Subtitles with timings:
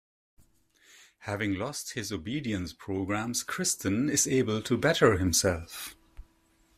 [1.27, 5.95] Having lost his obedience programmes, Kryten is able to better himself.